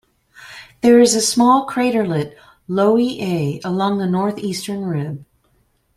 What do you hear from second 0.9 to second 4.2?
is a small craterlet, Loewy A, along the